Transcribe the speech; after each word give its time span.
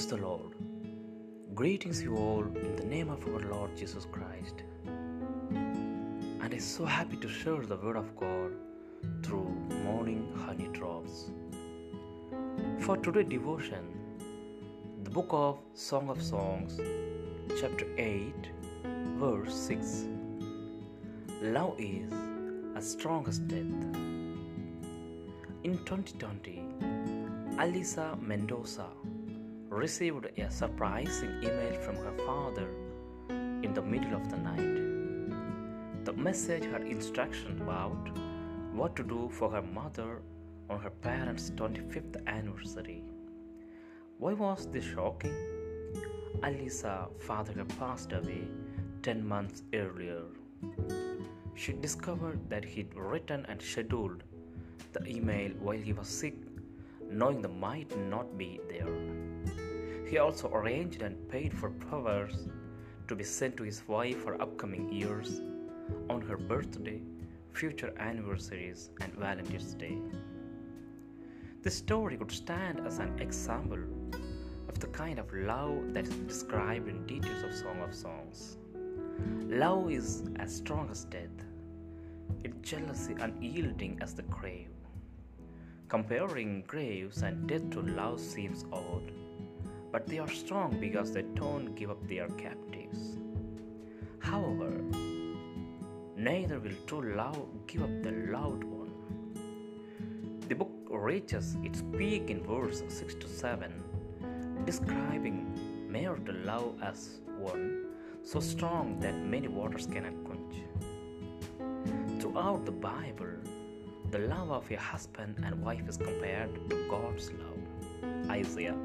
Praise 0.00 0.12
the 0.12 0.16
Lord. 0.16 0.54
Greetings, 1.54 2.02
you 2.02 2.16
all, 2.16 2.42
in 2.42 2.74
the 2.76 2.86
name 2.86 3.10
of 3.10 3.22
our 3.28 3.40
Lord 3.40 3.76
Jesus 3.76 4.06
Christ. 4.10 4.62
And 4.86 6.40
I'm 6.42 6.58
so 6.58 6.86
happy 6.86 7.18
to 7.18 7.28
share 7.28 7.60
the 7.66 7.76
Word 7.76 7.96
of 7.96 8.16
God 8.16 8.52
through 9.22 9.50
morning 9.84 10.32
honey 10.34 10.68
drops. 10.72 11.32
For 12.78 12.96
today's 12.96 13.28
devotion, 13.28 13.84
the 15.04 15.10
book 15.10 15.28
of 15.32 15.58
Song 15.74 16.08
of 16.08 16.22
Songs, 16.22 16.80
chapter 17.60 17.86
8, 17.98 18.32
verse 19.18 19.54
6. 19.54 20.06
Love 21.42 21.74
is 21.78 22.10
as 22.74 22.90
strong 22.90 23.28
as 23.28 23.38
death. 23.38 23.84
In 25.62 25.78
2020, 25.84 26.62
Alisa 27.58 28.18
Mendoza 28.22 28.86
received 29.70 30.26
a 30.36 30.50
surprising 30.50 31.30
email 31.42 31.72
from 31.80 31.94
her 31.96 32.12
father 32.26 32.68
in 33.62 33.72
the 33.72 33.82
middle 33.82 34.14
of 34.14 34.28
the 34.28 34.36
night. 34.36 36.04
The 36.04 36.12
message 36.12 36.64
had 36.64 36.82
instructions 36.82 37.60
about 37.60 38.10
what 38.74 38.96
to 38.96 39.04
do 39.04 39.30
for 39.32 39.48
her 39.50 39.62
mother 39.62 40.22
on 40.68 40.80
her 40.80 40.90
parents' 40.90 41.50
25th 41.50 42.26
anniversary. 42.26 43.04
Why 44.18 44.32
was 44.32 44.66
this 44.66 44.84
shocking? 44.84 45.34
Alisa's 46.42 47.08
father 47.20 47.52
had 47.52 47.78
passed 47.78 48.12
away 48.12 48.48
10 49.02 49.24
months 49.26 49.62
earlier. 49.72 50.22
She 51.54 51.74
discovered 51.74 52.50
that 52.50 52.64
he'd 52.64 52.94
written 52.94 53.46
and 53.48 53.62
scheduled 53.62 54.24
the 54.92 55.06
email 55.06 55.52
while 55.60 55.78
he 55.78 55.92
was 55.92 56.08
sick 56.08 56.34
knowing 57.10 57.42
the 57.42 57.48
might 57.48 57.96
not 58.08 58.38
be 58.38 58.60
there. 58.68 59.19
He 60.10 60.18
also 60.18 60.50
arranged 60.52 61.02
and 61.02 61.28
paid 61.28 61.56
for 61.56 61.70
flowers 61.70 62.48
to 63.06 63.14
be 63.14 63.22
sent 63.22 63.56
to 63.58 63.62
his 63.62 63.86
wife 63.86 64.24
for 64.24 64.42
upcoming 64.42 64.92
years 64.92 65.40
on 66.08 66.20
her 66.22 66.36
birthday, 66.36 67.00
future 67.52 67.94
anniversaries, 67.96 68.90
and 69.00 69.14
Valentine's 69.14 69.74
Day. 69.74 69.98
This 71.62 71.76
story 71.76 72.16
could 72.16 72.32
stand 72.32 72.84
as 72.84 72.98
an 72.98 73.20
example 73.20 73.78
of 74.68 74.80
the 74.80 74.88
kind 74.88 75.20
of 75.20 75.32
love 75.32 75.94
that 75.94 76.08
is 76.08 76.14
described 76.26 76.88
in 76.88 77.06
details 77.06 77.44
of 77.44 77.54
Song 77.54 77.80
of 77.80 77.94
Songs. 77.94 78.56
Love 79.46 79.92
is 79.92 80.24
as 80.40 80.56
strong 80.56 80.90
as 80.90 81.04
death, 81.04 81.44
its 82.42 82.56
jealousy 82.68 83.14
unyielding 83.20 83.96
as 84.02 84.14
the 84.14 84.22
grave. 84.22 84.74
Comparing 85.86 86.64
graves 86.66 87.22
and 87.22 87.46
death 87.46 87.70
to 87.70 87.82
love 87.82 88.18
seems 88.18 88.64
odd, 88.72 89.12
but 89.92 90.06
they 90.06 90.18
are 90.18 90.30
strong 90.30 90.78
because 90.80 91.12
they 91.12 91.22
don't 91.34 91.74
give 91.74 91.90
up 91.90 92.06
their 92.06 92.28
captives. 92.30 93.16
However, 94.18 94.70
neither 96.16 96.60
will 96.60 96.76
true 96.86 97.14
love 97.16 97.46
give 97.66 97.82
up 97.82 98.02
the 98.02 98.12
loved 98.30 98.64
one. 98.64 98.92
The 100.48 100.54
book 100.54 100.72
reaches 100.90 101.56
its 101.62 101.82
peak 101.96 102.30
in 102.30 102.42
verse 102.42 102.82
6 102.88 103.14
to 103.14 103.28
7, 103.28 103.72
describing 104.64 105.88
marital 105.88 106.36
love 106.44 106.74
as 106.82 107.20
one 107.38 107.86
so 108.22 108.38
strong 108.38 108.98
that 109.00 109.16
many 109.16 109.48
waters 109.48 109.86
cannot 109.86 110.12
quench. 110.24 110.56
Throughout 112.20 112.66
the 112.66 112.72
Bible, 112.72 113.38
the 114.10 114.18
love 114.18 114.50
of 114.50 114.70
a 114.70 114.76
husband 114.76 115.36
and 115.44 115.62
wife 115.62 115.88
is 115.88 115.96
compared 115.96 116.54
to 116.68 116.88
God's 116.88 117.32
love. 117.32 118.30
Isaiah 118.30 118.76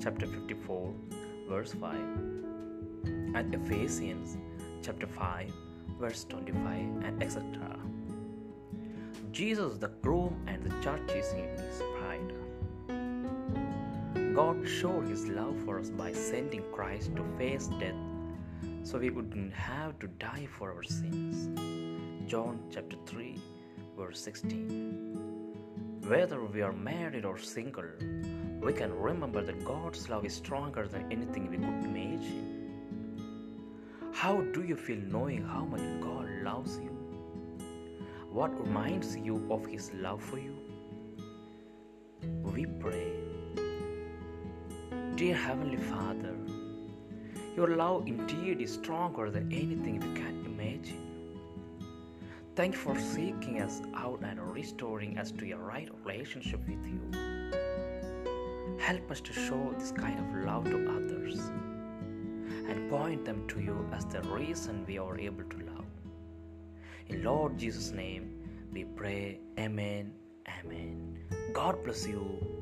chapter 0.00 0.26
54, 0.26 0.94
verse 1.48 1.72
5, 1.72 1.94
and 3.34 3.54
Ephesians 3.54 4.36
chapter 4.82 5.06
5, 5.06 5.52
verse 5.98 6.24
25, 6.24 6.64
and 7.04 7.22
etc. 7.22 7.44
Jesus, 9.32 9.76
the 9.78 9.88
groom, 10.02 10.42
and 10.46 10.62
the 10.62 10.70
church 10.82 11.10
is 11.10 11.32
his 11.32 11.82
bride. 11.98 12.32
God 14.34 14.68
showed 14.68 15.08
his 15.08 15.26
love 15.26 15.56
for 15.64 15.80
us 15.80 15.90
by 15.90 16.12
sending 16.12 16.62
Christ 16.72 17.16
to 17.16 17.24
face 17.36 17.68
death 17.80 17.94
so 18.84 18.98
we 18.98 19.10
wouldn't 19.10 19.52
have 19.52 19.98
to 19.98 20.06
die 20.06 20.46
for 20.50 20.72
our 20.72 20.82
sins. 20.82 21.48
John 22.26 22.60
chapter 22.70 22.96
3 23.06 23.36
verse 23.96 24.20
16. 24.20 25.27
Whether 26.08 26.42
we 26.42 26.62
are 26.62 26.72
married 26.72 27.26
or 27.26 27.36
single, 27.36 27.84
we 28.62 28.72
can 28.72 28.98
remember 28.98 29.42
that 29.42 29.62
God's 29.62 30.08
love 30.08 30.24
is 30.24 30.34
stronger 30.34 30.88
than 30.88 31.12
anything 31.12 31.50
we 31.50 31.58
could 31.58 31.84
imagine. 31.84 32.46
How 34.14 34.40
do 34.54 34.62
you 34.62 34.74
feel 34.74 34.96
knowing 34.96 35.44
how 35.44 35.66
much 35.66 35.82
God 36.00 36.26
loves 36.42 36.78
you? 36.78 36.96
What 38.32 38.58
reminds 38.58 39.18
you 39.18 39.46
of 39.50 39.66
His 39.66 39.92
love 39.92 40.22
for 40.22 40.38
you? 40.38 40.56
We 42.42 42.64
pray. 42.64 43.12
Dear 45.14 45.36
Heavenly 45.36 45.76
Father, 45.76 46.34
your 47.54 47.76
love 47.76 48.06
indeed 48.06 48.62
is 48.62 48.72
stronger 48.72 49.30
than 49.30 49.52
anything 49.52 50.00
we 50.00 50.18
can 50.18 50.46
imagine. 50.46 51.07
Thank 52.58 52.74
you 52.74 52.80
for 52.80 52.98
seeking 52.98 53.62
us 53.62 53.82
out 53.94 54.18
and 54.24 54.40
restoring 54.52 55.16
us 55.16 55.30
to 55.30 55.48
a 55.52 55.56
right 55.56 55.88
relationship 56.04 56.58
with 56.66 56.84
you. 56.84 57.00
Help 58.80 59.08
us 59.12 59.20
to 59.20 59.32
show 59.32 59.72
this 59.78 59.92
kind 59.92 60.18
of 60.18 60.44
love 60.44 60.64
to 60.64 60.90
others 60.90 61.38
and 62.68 62.90
point 62.90 63.24
them 63.24 63.46
to 63.46 63.60
you 63.60 63.88
as 63.92 64.06
the 64.06 64.22
reason 64.22 64.84
we 64.88 64.98
are 64.98 65.16
able 65.16 65.44
to 65.44 65.56
love. 65.72 65.84
In 67.06 67.22
Lord 67.22 67.56
Jesus' 67.56 67.92
name, 67.92 68.34
we 68.72 68.82
pray, 68.82 69.38
Amen, 69.56 70.12
Amen. 70.58 71.16
God 71.52 71.84
bless 71.84 72.08
you. 72.08 72.57